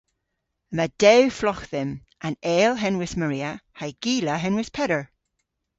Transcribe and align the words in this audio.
Yma 0.71 0.85
dew 1.01 1.21
flogh 1.37 1.65
dhymm- 1.71 1.91
an 2.27 2.35
eyl 2.55 2.73
henwys 2.83 3.13
Maria 3.21 3.51
ha'y 3.79 3.91
gila 4.03 4.35
henwys 4.43 4.69
Peder. 4.77 5.03